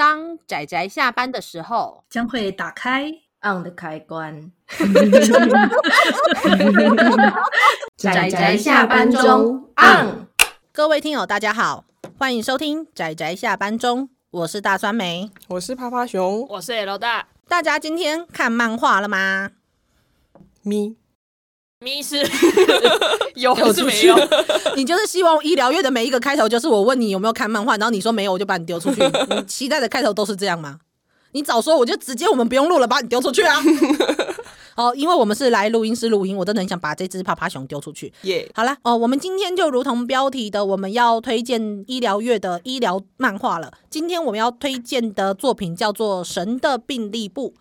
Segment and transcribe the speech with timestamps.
[0.00, 3.12] 当仔仔下班的时候，将会打开
[3.42, 4.50] on 的开关。
[7.98, 10.26] 仔仔下班中 on。
[10.72, 11.84] 各位听友，大家好，
[12.16, 17.26] 欢迎收听仔仔下班中，我是大酸梅，我是趴趴熊，我是 L 大。
[17.46, 19.50] 大家今天看漫画了吗？
[20.62, 20.96] 咪
[21.82, 22.16] 咪是
[23.36, 24.14] 有是没有？
[24.76, 29.00] 你就是希望医疗院的每一个开头就是我问你有没有看漫画，然后你说没有，我就把你丢出去。
[29.34, 30.80] 你期待的开头都是这样吗？
[31.32, 33.56] 你早说，我就直接我们不用录了，把你丢出去啊！
[34.76, 38.12] 好，因为我们是来录音室录音，我真的很想把这只趴趴熊丢出去。
[38.22, 43.72] 耶、yeah.，好了哦，我们今天就如同标题的，我们要推荐医疗院的医疗漫画了。
[43.88, 47.54] 今天我们要推荐的作品叫做《神的病历簿》。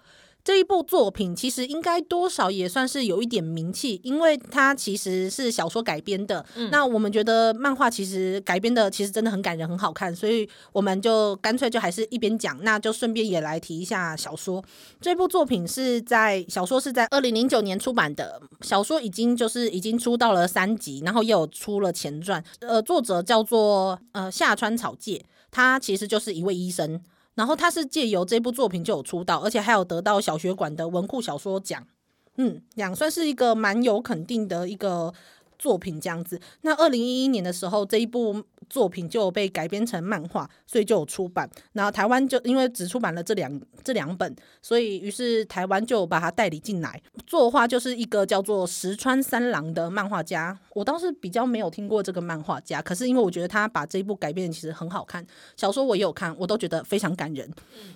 [0.49, 6.43] 这一部作品其实应该多少也算是有一点名气，因为它其实是小说改编的。
[6.55, 14.65] 嗯、那我们觉得漫画其实改编的其实真的很感人，很好看，所以我们就干脆就还是一边讲，那就顺便也来提一下小说。
[14.99, 22.43] 这部作品是在小说是在二零零九年出版的，小说已经就是已经出到了三集，然后又有出了前传。
[22.61, 26.99] 呃，作者叫做呃夏川草介，他其实就是一位医生。
[27.39, 31.87] 然后他是借由这部作品就有出道，而且还有得到小学馆的文库小说奖，
[32.35, 35.13] 嗯，两算是一个蛮有肯定的一个
[35.57, 36.41] 作品这样子。
[36.63, 38.43] 那二零一一年的时候，这一部。
[38.69, 41.49] 作品就被改编成漫画，所以就有出版。
[41.73, 47.01] 然后台湾就因为只出版了这两这两本，所以于是台湾就把它代理进来。
[47.25, 55.25] 作画就是一个叫做石川三郎的漫画家，我倒是比较没有听过这个漫画家，可是因为我觉得他把这一部改编其实很好看，
[55.57, 57.49] 小说我也有看，我都觉得非常感人。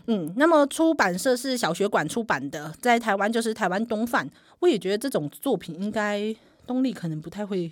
[0.08, 4.30] 嗯，那么出版社是小学馆出版的，在台湾就是台湾东贩。
[4.60, 6.34] 我也觉得这种作品应该
[6.66, 7.72] 东立可能不太会。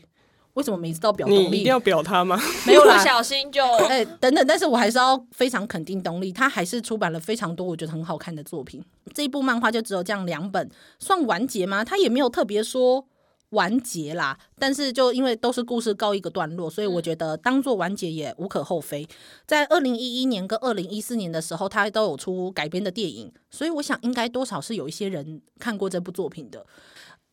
[0.54, 1.60] 为什么每次都表动力？
[1.60, 2.40] 一定要表他吗？
[2.68, 8.84] 没有啦，不小心就 哎、欸、等等，但是我还是要非常肯定东立，他还是出版了非常多我觉得很好看的作品。
[9.14, 11.84] 这一部漫画就只有这样两本，算完结吗？
[11.84, 13.06] 他也没有特别说
[13.52, 19.08] 完结啦，但是就因为都是故事告一个段落，所以我觉得当做完结也无可厚非。
[19.46, 26.66] 在二零一一年跟二零一四年的时候，他都有出改编的电影，所以我想应该多少是有一些人看过这部作品的。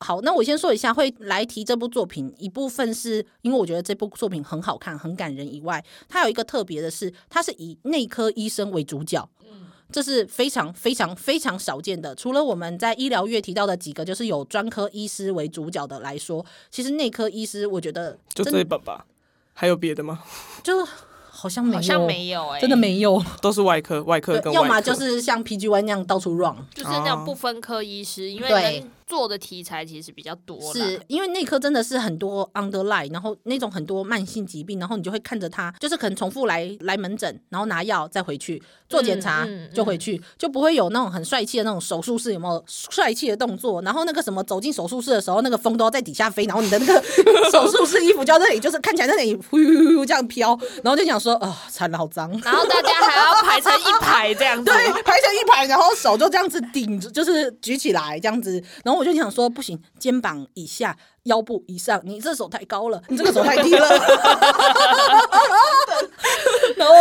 [0.00, 12.14] 好，那我先说一下，会来提这部作品，一部分是因为我觉得这部作品很好看、很感人以外，它有一个特别的是，它是以内科医生为主角，嗯，这是非常非常非常少见的。
[12.14, 19.04] 除了我们在医疗月提到的几个，就是有专科医师为主角的来说，其实内科医师我觉得就这一本吧，
[19.52, 20.22] 还有别的吗？
[20.62, 20.86] 就。
[21.30, 30.72] 好像没有，好像没有、欸，真的没有，都是外科，外科跟外科，要么就是像 PG One 那样到处 run，就是那种不分科医师，因为做的题材其实比较多。
[30.72, 43.80] 是因为内科真的是很多 underline，然后那种很多慢性疾病，然后你就会看着他，就是可能重复来来门诊，然后拿药再回去做检查，就回去、嗯嗯嗯，就不会有那种很帅气的那种手术室有没有帅气的动作？
[43.82, 47.00] 然后那个什么走进手术室的时候，那个风都要在底下飞，然后你的那个
[47.52, 51.28] 手术室衣服就在那里，就是看起来在那里呼呼呼这样飘，然后就想说。
[51.28, 52.30] 说啊，惨了，好脏！
[52.42, 58.52] 然后大家还要排成一排这样子， 对，排成一排，然后手就这样子顶着，就是举起来这样子。
[58.82, 63.88] 然后我就想说，不行，肩膀以下、腰部以上，你这手太高了，你这个手太低了。
[66.76, 66.94] 然后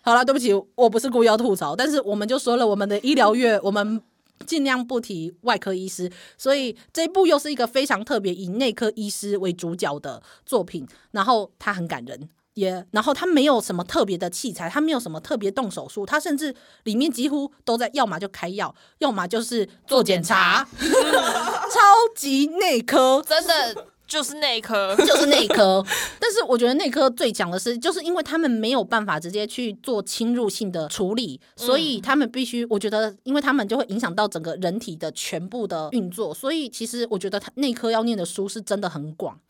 [0.00, 4.02] 好了，对不起，我不是故意要吐槽，但是我们就说了，我们的医疗院，我们
[4.46, 12.28] 尽量不提外科医师，所以这一部又是一个非常特别以内科医师为主角的作品，然后它很感人。
[12.54, 16.54] 也、然后他没有什么特别的器材，他没有什么特别动手术，他甚至
[16.84, 25.82] 里面几乎都在，要么就开药，要么就是做检查，超级内科， 真的就是内科， 就是内科。
[26.20, 39.40] 但是我觉得内科最讲的是，就是因为他们没有办法直接去做侵入性的处理，所以他们必须，我觉得，因为他们就会影响到整个人体的全部的运作，所以其实我觉得他内科要念的书是真的很广。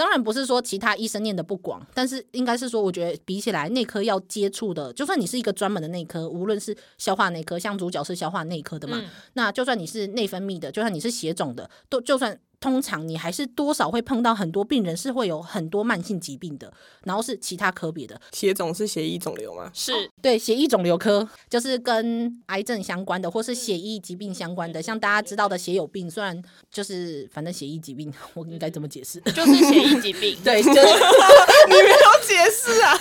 [0.00, 12.40] 当然不是说其他医生念的不广，但是应该是说，我觉得比起来内科要接触的，就算你是一个专门的内科，无论是消化内科，像主角是消化内科的嘛，嗯，那就算你是内分泌的，就算你是血肿的，都就算。
[12.60, 16.70] 通常你还是多少会碰到很多病人是会有很多慢性疾病的，
[17.04, 18.20] 然后是其他科别的。
[18.32, 19.70] 血肿是血液肿瘤吗？
[19.72, 26.40] 是，对，血液肿瘤科就是跟癌症相关的，或是血液疾病相关的，像大家知道的血友病，虽然
[26.70, 29.18] 就是反正血液疾病，我应该怎么解释？
[29.32, 30.38] 就是血液疾病。
[30.44, 30.80] 对，就是
[31.66, 31.96] 你没有
[32.26, 33.00] 解释啊。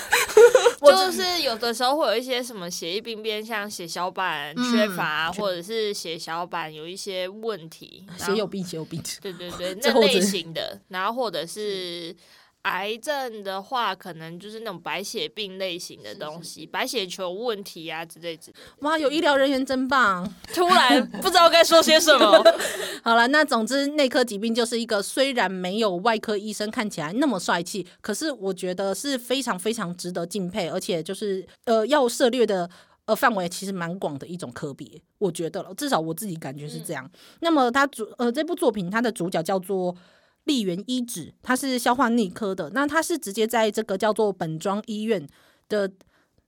[0.79, 12.15] 就是有的时候会有一些什么血液病变，像血小板缺乏，嗯，或者是血小板有一些问题，血友病，血友病，对对对， 那类型的，然后或者是
[12.63, 18.57] 癌症的话，可能就是那种白血病类型的东西，是是白血球问题啊之类之类。
[18.79, 20.29] 哇，有医疗人员真棒！
[20.53, 22.43] 突然不知道该说些什么。
[23.01, 32.69] 好了，那总之内科疾病就是一个虽然没有外科医生看起来那么帅气，可是我觉得是非常非常值得敬佩，而且就是呃要涉猎的
[33.05, 34.85] 呃范围其实蛮广的一种科别，
[35.17, 37.05] 我觉得了，至少我自己感觉是这样。
[37.05, 39.95] 嗯、那么他主呃这部作品它的主角叫做。
[40.49, 45.27] 立原医指，他是消化内科的，那他是直接在这个叫做本庄医院
[45.69, 45.91] 的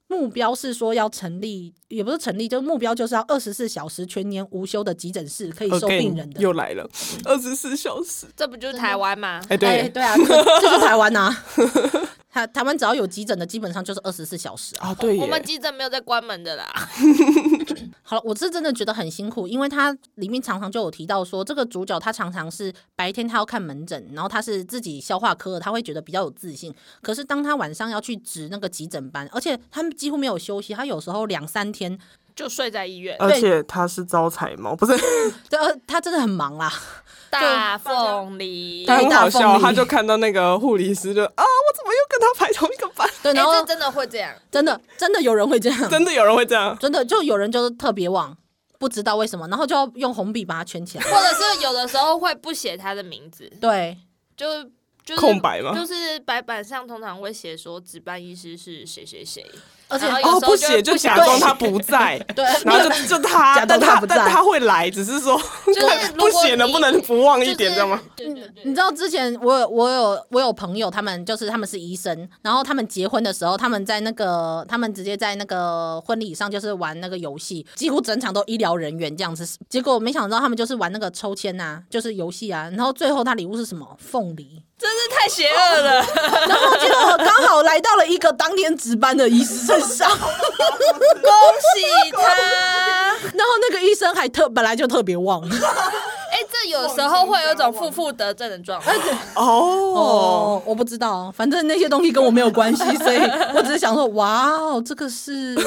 [0.07, 6.39] 目标是说要成立，也不是成立，就是目标就是要二十四小时全年无休的急诊室，可以收病人的。
[6.39, 6.89] Okay, 又来了，
[7.25, 9.39] 二十四小时，这不就是台湾吗？
[9.47, 11.31] 哎，对，欸、对啊，这就是台湾呐。
[12.31, 14.95] 台台湾只要有急诊的，基本上就是二十四小时啊。
[14.95, 16.71] 对，我们急诊没有在关门的啦。
[18.01, 26.73] 好了，我是真的觉得很辛苦，因为他里面常常就有提到说，这个主角他常常是白天他要看门诊，然后他是自己消化科，他会觉得比较有自信。
[27.01, 31.97] 可是当他晚上要去值那个急诊班，而且他们几乎没有休息，他有时候两三天
[32.35, 34.97] 就睡在医院，而且他是招财猫，不是？
[35.49, 36.71] 对，他真的很忙啦。
[37.29, 43.09] 大凤梨，他很好笑，他就看到那个护理师就啊，我怎么又跟他排同一个班？
[43.23, 48.35] 对，然后、欸、真的会这样，真的真的有人会这样，真的有人会这样，真的就有人就是特别忘，
[48.77, 53.97] 不知道为什么，然后就要用红笔把它圈起来， 或者是有的时候会不写他的名字，对，
[54.35, 54.45] 就。
[55.03, 55.73] 就是、空白吗？
[55.75, 59.43] 就是白板上通常会写说值班医师是谁谁谁，
[59.91, 68.01] 而且哦不写就假装他不在， 对，然后就就他，但他但他会来，只是说 就是不写能不能不忘一点，知道吗？
[68.63, 83.97] 你知道之前我有我有我有朋友，他们就是他们是医生，然后他们结婚的时候，他们在那个他们直接在那个婚礼上就是玩那个游戏，几乎整场都医疗人员这样子，结果没想到他们就是玩那个抽签呐，就是游戏啊，然后最后他礼物是什么？
[83.99, 84.61] 凤梨。
[84.81, 86.05] 真是太邪恶了，
[86.47, 92.27] 然后结果刚好来到了一个当天值班的医师身上， 恭喜他。
[93.37, 95.41] 然后那个医生还特本来就特别旺，
[96.69, 98.95] 有时候会有一种负负得正的状态。
[99.35, 103.19] 哦哦，我不知道，反正那些东西跟我没有关系，所以
[103.55, 105.57] 我只是想说，哇哦，这个是。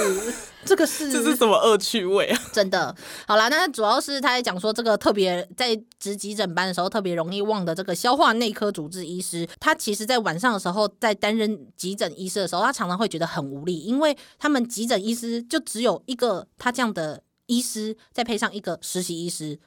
[0.67, 2.41] 这个是这是什么恶趣味啊？
[2.51, 2.97] 真的，
[3.29, 19.59] 好啦，那主要是他在讲说，这个特别在值急诊班的时候特别容易忘的这个消化内科主治医师，他其实在晚上的时候在担任急诊医师的时候，他常常会觉得很无力，因为他们急诊医师就只有一个他这样的医师，再配上一个实习医师，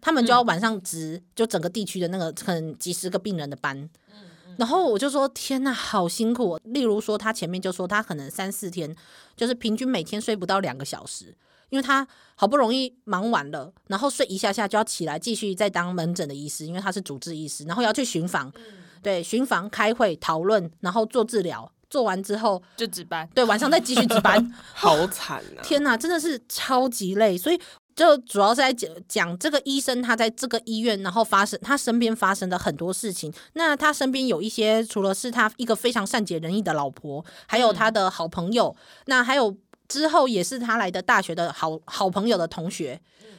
[0.00, 3.88] 他们就要晚上值就整个地区的那个可能几十个病人的班。
[4.56, 6.60] 然后我就说天呐，好辛苦哦。
[6.64, 8.94] 例如说，他前面就说他可能三四天，
[9.34, 11.34] 就是平均每天睡不到两个小时，
[11.70, 18.52] 因为他好不容易忙完了，然后睡一下下就要起来继续再当门诊的医师，因为他是主治医师，然后要去巡房，
[19.02, 25.62] 对，巡房开会讨论，然后做治疗，做完之后就值班，对，晚上再继续值班， 好惨啊！
[25.62, 27.58] 天呐，真的是超级累，所以。
[28.00, 33.30] 就主要是在讲讲这个医生他在这个医院，然后发生他身边发生的很多事情。
[33.52, 39.54] 那他身边有一些，除了是他一个非常善解人意的老婆，还有他的好朋友，嗯、那还有
[39.86, 42.98] 之后也是他来的大学的好好朋友的同学。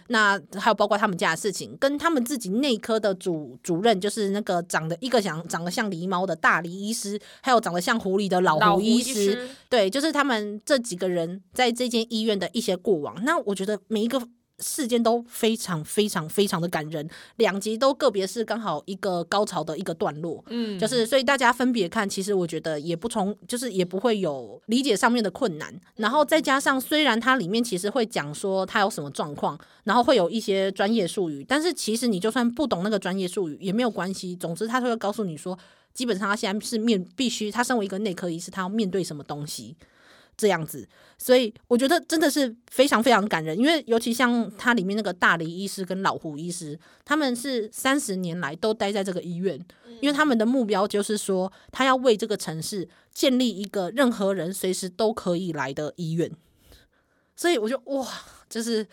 [0.09, 13.15] 那还有包括他们家的事情，跟他们自己内科的主主任，就是那个长得一个像长得像狸猫的大狸医师，还有长得像狐狸的老狐医师，医师对，就是他们这几个人在这间医院的一些过往。
[13.23, 14.21] 那我觉得每一个。
[14.61, 35.57] 事件都非常非常非常的感人，两集都个别是刚好一个高潮的一个段落，嗯，就是所以大家分别看，其实我觉得也不从，就是也不会有理解上面的困难，然后再加上虽然它里面其实会讲说它有什么状况，然后会有一些专业术语，但是其实你就算不懂那个专业术语也没有关系，总之他会告诉你说，
[35.93, 39.75] 基本上他现在是面必须，他身为一个内科医师，他要面对什么东西。
[40.37, 49.59] 这样子，所以我觉得真的是非常非常感人，因为尤其像它里面那个大理医师跟老胡医师，他们是三十年来都待在这个医院，
[50.01, 56.31] 因为他们的目标就是说，他要为这个城市建立一个任何人随时都可以来的医院，
[57.35, 58.07] 所以我就哇，
[58.49, 58.87] 就是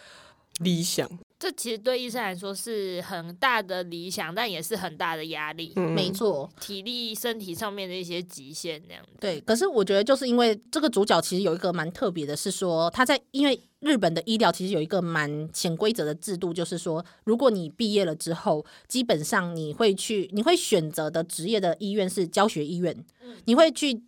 [0.60, 1.08] 理想。
[1.38, 5.72] 这其实对医生来说是很大的理想，但也是很大的压力。
[5.76, 9.04] 嗯，没错，体力、身体上面的一些极限那样。
[9.20, 23.04] 对，可是我觉得就是因为这个主角其实有一个蛮特别的，是说他在因为日本的医疗其实有一个蛮潜规则的制度，就是说如果你毕业了之后，基本上你会去你会选择的职业的医院是教学医院，
[23.44, 24.02] 你会去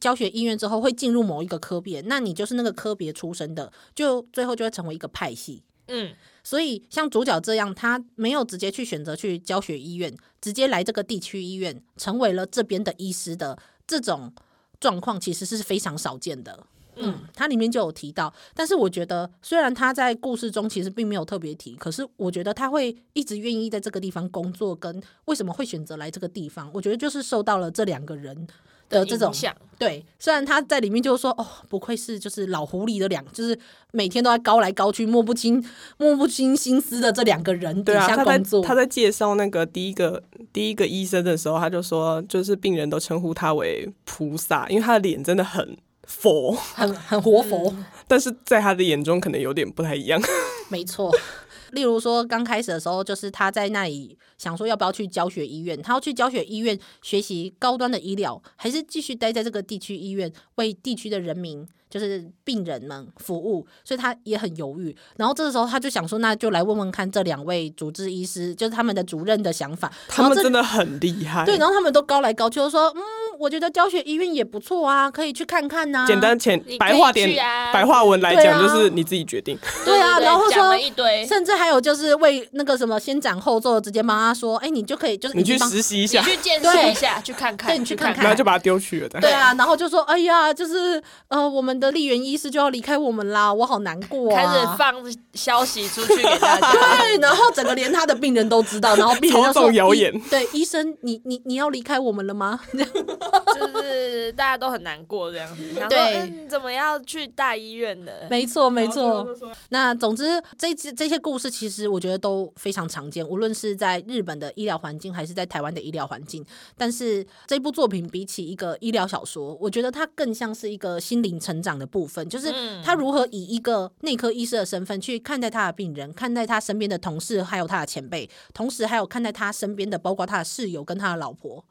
[0.00, 5.62] 教学医院之后会进入某一个科别，那你就是那个科别出身的，就最后就会成为一个派系。
[5.88, 14.32] 嗯，所以像主角这样，他没有直接去选择去教学医院，直接来这个地区医院，成为了这边的医师的这种
[14.78, 16.66] 状况，其实是非常少见的。
[16.96, 28.46] 嗯，它里面就有提到，但是我觉得虽然他在故事中其实并没有特别提，可是我觉得他会一直愿意在这个地方工作，跟为什么会选择来这个地方，我觉得就是受到了这两个人
[28.88, 30.04] 的这种想对。
[30.18, 33.58] 虽然他在里面就是说，哦，不愧是就是老狐狸的两，就是
[33.92, 35.64] 每天都在高来高去、摸不清
[35.98, 38.60] 摸不清心思的这两个人底下工作。
[38.60, 40.22] 对啊，他在他在介绍那个第一个
[40.52, 45.76] 第一个医生的时候，他就说，就是病人都称呼他为菩萨，因为他的脸真的很。
[46.06, 50.20] 佛很很活佛，嗯，但是在他的眼中可能有点不太一样。
[50.68, 51.10] 没错，
[51.72, 61.66] 例如说刚开始的时候，就是他在那里想说要不要去教学医院，他要去教学医院学习高端的医疗，还是继续待在这个地区医院为地区的人民。
[61.90, 64.96] 就是病人们服务，所以他也很犹豫。
[65.14, 69.92] 然后这个时候他就想说，那就来问问看这两位主治医师，就是他们的主任的想法。
[70.08, 71.44] 他们真的很厉害。
[71.44, 73.00] 对，然后他们都高来高去，就说嗯，
[73.38, 76.06] 我觉得教学医院也不错啊，可以去看看呐、啊。
[76.06, 79.56] 简单浅白话点，啊、白话文来讲就是你自己决定。
[79.84, 89.08] 对啊，然后说一堆，甚至还有就是为那个什么先斩后奏，直接帮他说，哎，你就可以就是你去实习一下，你去见识一下，去看看，对，你去看看，然后就把他丢去了。
[89.20, 92.64] 对啊，然后就说，哎呀，就是呃，我们的丽媛医师就。
[92.64, 94.36] 要离开我们啦，我好难过、啊。
[94.36, 94.94] 开始放
[95.34, 96.72] 消息出去给大家，
[97.02, 102.58] 对，然后整个连他的病人都知道，然后病人就说： “谣言，对，医生，你你你要离开我们了吗？”
[103.54, 105.62] 就是大家都很难过这样子。
[105.88, 108.26] 对，嗯、怎么要去大医院的？
[108.30, 109.26] 没错，没错。
[109.68, 116.44] 那总之，这这些故事其实我觉得都非常常见，无论是在日本的医疗环境，还是在台湾的医疗环境。
[116.76, 122.52] 但是这部作品比起一个医疗小说，我觉得它更像是一个心灵成长的部分，就是。
[122.82, 131.64] 他如何以一个内科医师的身份去看待他的病人，看待他身边的同事，还有他的前辈，同时还有看待他身边的，包括他的室友跟他的老婆，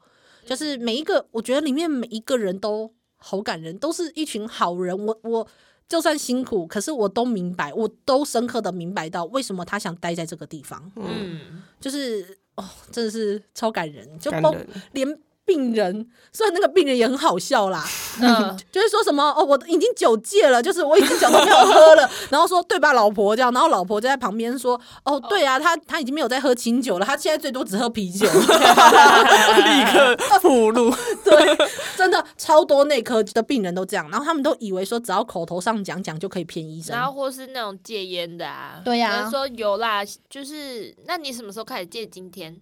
[0.44, 4.96] 就是每一个，我觉得里面每一个人都好感人，都是一群好人。
[5.06, 5.46] 我我
[5.88, 10.92] 就算辛苦，可是我都明白，我都深刻的明白到为什么他想待在这个地方。
[10.96, 14.54] 嗯，就是哦，真的是超感人，就包
[14.92, 15.18] 连。
[15.46, 17.84] 病人，虽然那个病人也很好笑啦，
[18.20, 30.90] 嗯，就是说什么哦，我已经酒戒了，就是我已经酒都没有喝了， 然后说对吧，老婆这样，然后老婆就在旁边说，哦，对啊，他他已经没有在喝清酒了，他现在最多只喝啤酒， 立刻铺路，
[31.24, 42.04] 对，真的超多内科的病人都这样，然后他们都以为说只要口头上讲讲就可以骗医生，然后或是那种戒烟的啊，对呀、啊，说有啦，就是那你什么时候开始戒？
[42.14, 42.54] 今天，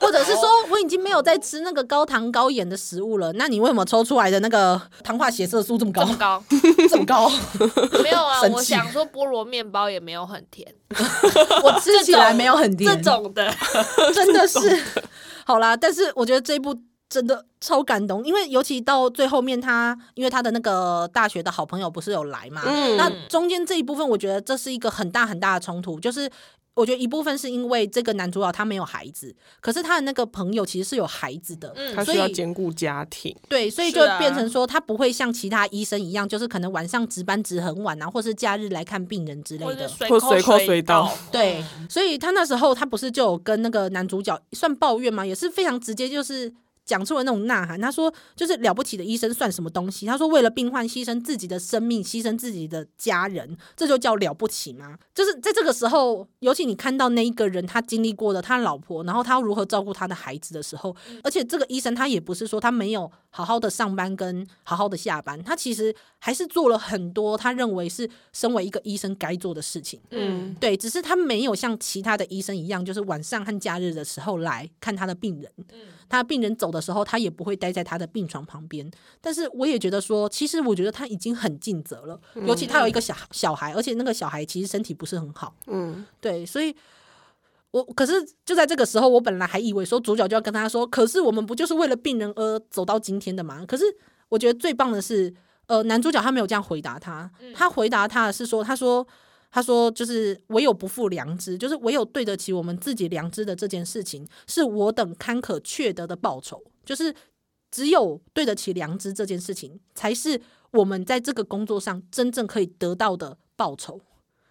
[0.00, 1.12] 或者是说我已经没有。
[1.12, 6.00] 没有在吃那个高糖高盐的食物了，那你为什么抽出来的那个糖化血色素这么高？
[6.00, 6.42] 这么高？
[6.88, 7.28] 这么高？
[8.02, 10.66] 没有啊， 我想说菠萝面包也没有很甜，
[11.62, 13.54] 我吃起来没有很甜，这种的
[14.14, 14.58] 真的是
[15.44, 15.76] 好啦。
[15.76, 16.74] 但是我觉得这一部
[17.10, 26.30] 真的超感动，因为尤其到最后面他，他因为他的那个大学的好朋友不是有来嘛，嗯、那中间这一部分，我觉得这是一个很大很大的冲突，就是。
[26.74, 45.26] 我觉得一部分是因为这个男主角他没有孩子，可是他的那个朋友其实是有孩子的，嗯，他需要兼顾家庭，对，所以就变成说他不会像其他医生一样，就是可能晚上值班值很晚啊，或是假日来看病人之类的，或随口随到，对，所以他那时候他不是就有跟那个男主角算抱怨嘛？
[45.26, 46.52] 也是非常直接，就是。
[46.84, 70.00] 讲出了那种呐喊，他说：“就是了不起的医生算什么东西？”他说：“为了病患牺牲自己的生命，牺牲自己的家人，这就叫了不起吗？”就是在这个时候，尤其你看到那一个人他经历过的他老婆，然后他如何照顾他的孩子的时候，而且这个医生他也不是说他没有好好的上班跟好好的下班，他其实还是做了很多他认为是身为一个医生该做的事情。
[70.10, 75.52] 嗯，对，只是他没有像其他的医生一样，就是晚上和假日的时候来看他的病人。
[75.70, 78.90] 嗯，他的病人走的时候，他也不会待在他的病床旁边。
[79.20, 82.20] 但是我也觉得说，其实我觉得他已经很尽责了。
[82.46, 85.54] 尤其他有一个小小孩，而且那个小孩其实身体不是很好。
[85.66, 86.74] 嗯，对，所以
[87.70, 88.12] 我可是
[88.44, 93.64] 就在这个时候，我本来还以为说主角就要跟他说，可是我们不就是为了病人而走到今天的吗？
[93.68, 93.84] 可是
[94.30, 95.32] 我觉得最棒的是，
[95.66, 99.06] 呃，男主角他没有这样回答他，他回答他的是说，他说。
[99.54, 106.64] 他说：“就是唯有不负良知，就是唯有对得起我们自己良知的这件事情，是我等堪可确得的报酬。
[106.86, 107.14] 就是
[107.70, 110.40] 只有对得起良知这件事情，才是
[110.70, 114.00] 我们在这个工作上真正可以得到的报酬。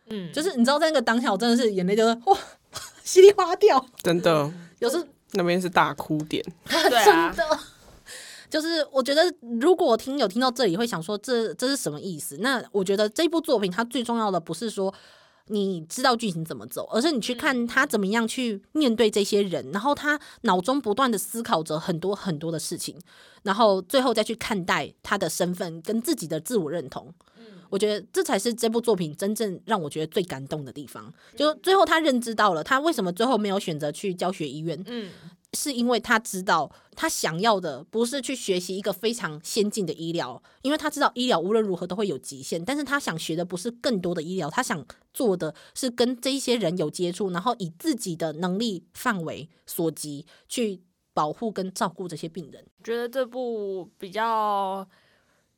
[0.05, 2.37] 嗯，就是你知道，在那个当下，我真的是眼泪就是哇，
[3.03, 6.91] 稀里哗掉，真的，有时那边是大哭点， 真
[7.35, 7.59] 的。”
[8.51, 12.37] 就是我觉得，如果我听有听到这里，会想说这这是什么意思？
[12.39, 14.93] 那我觉得这部作品它最重要的不是说，
[15.47, 22.95] 你知道剧情怎么走，而是你去看他怎么样去面对这些人，然后他脑中不断的思考着很多很多的事情，
[23.43, 27.13] 然后最后再去看待他的身份跟自己的自我认同。
[27.69, 31.09] 我觉得这才是这部作品真正让我觉得最感动的地方。
[31.37, 34.83] 就最后他认知到了，他为什么最后没有选择去教学医院？
[34.87, 35.09] 嗯。
[35.53, 42.63] 是因为他知道他想要的不是去学习一个非常先进的医疗，因为他知道医疗无论如何都会有极限。
[42.63, 50.81] 但是他想学的不是更多的医疗，他想做的是跟这一些人有接触，然后以自己的能力范围所及去
[51.13, 52.65] 保护跟照顾这些病人。
[52.81, 54.87] 觉得这部比较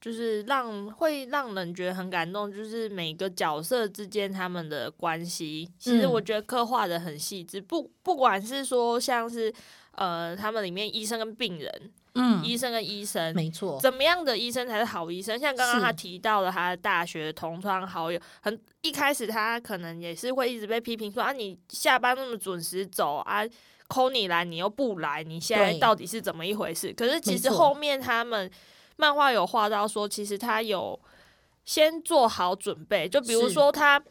[0.02, 7.62] 就是让会让人觉得很感动，就是每个角色之间他们的关系，其实我觉得刻画的很细致。
[7.62, 9.54] 不不管是说像是。
[9.96, 15.38] 呃，他们里面医生跟病人，嗯，医生跟医生，没错，怎么样的医生才是好医生？
[15.38, 23.44] 像刚刚他提到了他的大学同窗好友，很一开始他可能也是会一直被批评说啊，你下班那么准时走啊
[23.88, 26.92] ，call 你来你又不来，你现在到底是怎么一回事？
[26.94, 28.50] 可是其实后面他们
[28.96, 31.00] 漫画有画到说，其实他有
[31.66, 34.04] 先做好准备，就比如说他。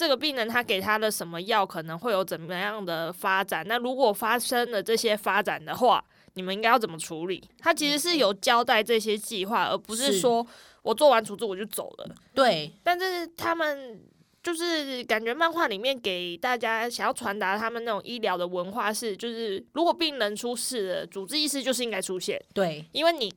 [0.00, 3.62] 这个病人他给他的什么药可能会有怎么样的发展？
[3.68, 6.02] 那如果发生了这些发展的话，
[6.32, 7.46] 你们应该要怎么处理？
[7.58, 10.46] 他其实是有交代这些计划，而不是说
[10.80, 12.14] 我做完处置我就走了。
[12.34, 14.00] 对，但是他们
[14.42, 22.42] 就是感觉漫画里面给大家想要传达他们那种医疗的文化是，就是如果病人出事了，主治医师就是应该出现。
[22.54, 23.30] 对，因为你。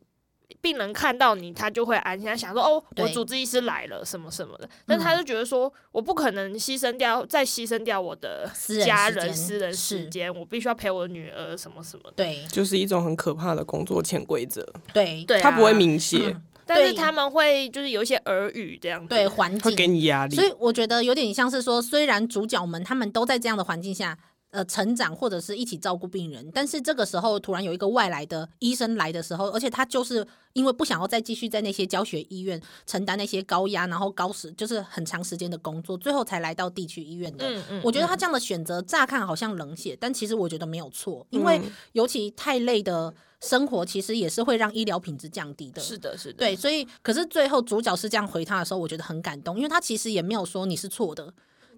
[0.63, 8.50] 病人看到你，他就会安心，他想说：“哦，我主治医师来了，什么什么的。”但他就觉得说：“我不可能牺牲掉，再牺牲掉我的
[8.86, 14.65] 家人私人时间，我必须要陪我女儿，什么什么的。”对，就是一种很可怕的工作潜规则。
[14.93, 20.34] 对，对，他不会明写，嗯，但是他们会就是有一些耳语这样子，对，环境会给你压力。
[20.34, 24.17] 所以我觉得有点像是说，虽然主角们他们都在这样的环境下。
[24.53, 37.50] 呃，成长或者是一起照顾病人，但是这个时候突然有一个外来的医生来的时候，而且他就是因为不想要再继续在那些教学医院承担那些高压，然后高时就是很长时间的工作，最后才来到地区医院的。
[37.50, 41.59] 嗯嗯，我觉得他这样的选择乍看好像冷血，但其实我觉得没有错，因为
[41.94, 43.11] 尤其太累的
[43.42, 45.81] 生活，其实也是会让医疗品质降低的。
[45.81, 51.33] 是的，是的，对，所以可是最后主角是这样回他的时候，我觉得很感动，因为他其实也没有说你是错的。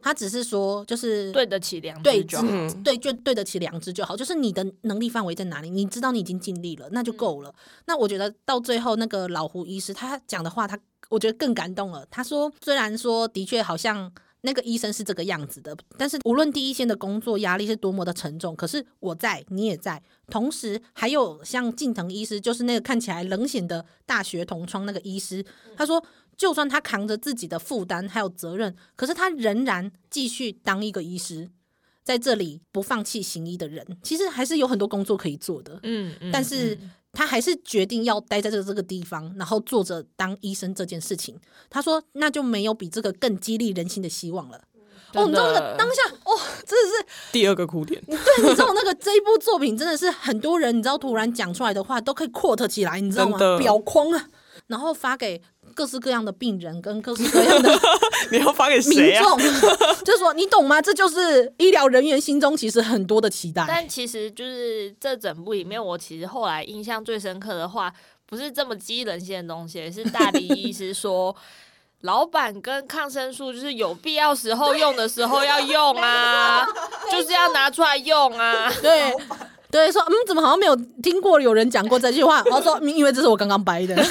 [0.05, 2.45] 他只是说，就是对得起良知就好，
[2.83, 4.15] 对，就对得起良知就好。
[4.15, 7.51] 就是你的能力范围在哪里，你知道你已经尽力了，那就够了。
[7.87, 10.77] 那我觉得到最后那个老胡医师他讲的话，他
[11.09, 12.05] 我觉得更感动了。
[12.11, 25.43] 他说，虽然说的确好像那个医生是这个样子的，但是无论第一线的工作压力是多么的沉重，可是我在，你也在，同时还有像近藤医师，就是那个看起来冷血的大学同窗那个医师，
[25.75, 26.05] 他说。
[26.37, 31.49] 就算他扛着自己的负担还有责任，可是他仍然继续当一个医师，
[32.03, 35.79] 在这里不放弃行医的人，其实还是有很多工作可以做的。
[35.83, 36.77] 嗯，嗯，但是
[37.11, 41.39] 他还是决定要待在这个这个地方，然后做着当医生这件事情。
[41.69, 44.61] 他说：“那就没有比这个更激励人心的希望了。”
[45.13, 46.31] 哦，你知道那个当下，哦，
[46.65, 48.03] 真的是第二个哭点。
[48.05, 53.57] 对，你知道那个这一部作品真的是很多人，你知道突然讲出来的话都可以 quote 起来，你知道吗？
[53.57, 54.27] 表框啊，
[54.67, 55.41] 然后发给。
[55.73, 57.79] 各式各样的病人跟各式各样的
[58.31, 59.35] 你要发给谁啊？
[59.35, 59.67] 民众，
[60.05, 60.79] 就是说你懂吗？
[60.81, 63.65] 这就是医疗人员心中其实很多的期待。
[63.67, 67.91] 但其实就是这整部里面，我其实后来印象最深刻的话，
[68.25, 71.35] 不是这么激人心的东西，是大理医师说，
[72.01, 76.65] 老板跟抗生素就是有必要时候用的时候要用啊，
[77.11, 79.13] 就是要拿出来用啊，对。
[79.71, 82.41] 对，说嗯，怎么好像没有听过有人讲过这句话？
[82.45, 83.95] 然后说，因为这是我刚刚掰的，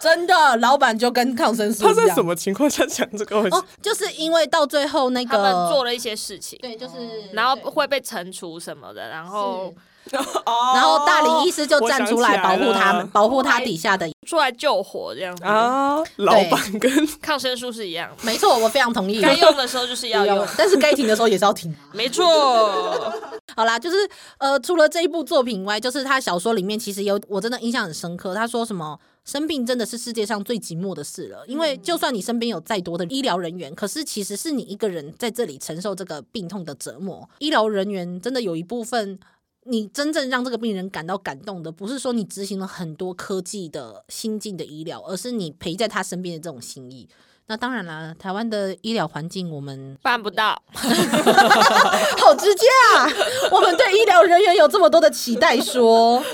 [0.00, 1.84] 真的，老板就跟抗生素。
[1.84, 3.36] 他在什么情况下讲这个？
[3.50, 6.94] 哦，就是因为到最后那个他们做了一些事情，对，就是
[7.32, 9.72] 然后会被惩处什么的，然后。
[10.10, 15.98] 然后大理医师就站出来保护他们，保护他底下的，出来救火这样子啊。
[16.16, 19.20] 老板跟抗生素是一样，没错，我非常同意。
[19.20, 21.76] 该用的时候就是要用， 但是该停的时候也是要停。
[21.92, 23.12] 没错。
[23.58, 23.96] 好啦，就是
[24.38, 28.32] 呃，除了这一部作品以外，就是他小说里面其实有我真的印象很深刻。
[28.32, 37.28] 他说什么生病真的是世界上最寂寞的事了，因为就算你身边有再多的医疗人员，可是其实是你一个人在这里承受这个病痛的折磨。
[37.40, 39.18] 医疗人员真的有一部分。
[39.64, 47.06] 你真正让这个病人感到感动的，不是说你执行了很多科技的新进的医疗，而是你陪在他身边的这种心意。
[47.50, 53.08] 那当然了，台湾的医疗环境我们办不到， 好直接啊！
[53.50, 56.24] 我们对医疗人员有这么多的期待说， 说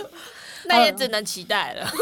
[0.64, 1.86] 那也只能期待了。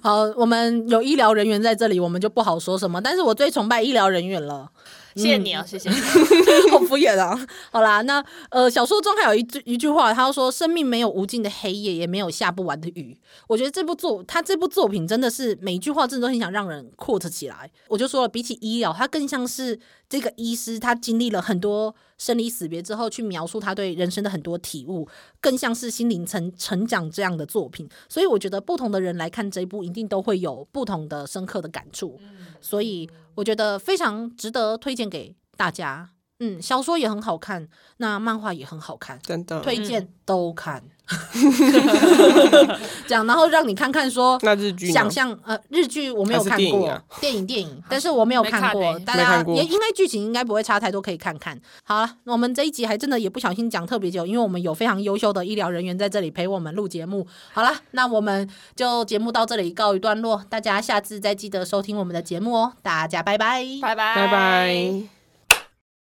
[0.00, 3.02] 好，我们有医疗人员在这里，我们就不好说什么。
[3.02, 4.70] 但是我最崇拜医疗人员了。
[5.14, 5.96] 谢谢你啊，谢谢你，
[6.70, 7.38] 好敷衍啊！
[7.70, 13.16] 好啦，那呃，小说中还有一句一句话，他说：“生命没有无尽的黑夜，也没有下不完的雨。”
[13.48, 17.70] 我觉得这部作他这部作品真的是每一句话真的都很想让人 quote 起来。
[17.88, 25.08] 我就说了，比起医疗，他更像是这个医师，他经历了很多生离死别之后，去描述他对人生的很多体悟，
[25.40, 27.88] 更像是心灵成成长这样的作品。
[28.08, 32.20] 所以我觉得不同的人来看这一部，一定都会有不同的深刻的感触。
[32.60, 33.10] 所以。
[33.34, 36.10] 我觉得非常值得推荐给大家。
[36.40, 40.84] 嗯，小说也很好看，那漫画也很好看，真的推荐都看。
[43.06, 51.58] 这样，然后让你看看说，那日剧想象呃，日剧我没有看过，电影、啊、电影电影，但是我没有看过，大家也应该剧情应该不会差太多，可以看看。
[51.84, 57.26] 好了，我们这一集还真的也不小心讲特别久，因为我们有非常优秀的医疗人员在这里陪我们录节目。
[57.52, 65.02] 好了，那我们就节目到这里告一段落，大家下次再记得收听我们的节目哦，大家拜拜，拜拜，拜拜。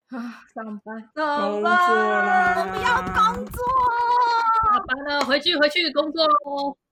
[0.09, 3.88] 啊，上班，上班，我不要工作，下
[4.89, 6.79] 完了，回去，回去工作喽。